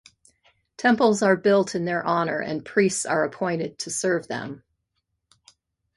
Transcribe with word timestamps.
Temples 0.77 1.21
are 1.21 1.35
built 1.35 1.75
in 1.75 1.85
their 1.85 2.03
honor 2.03 2.39
and 2.39 2.65
priests 2.65 3.05
are 3.05 3.23
appointed 3.23 3.77
to 3.77 3.91
serve 3.91 4.27
them. 4.27 4.63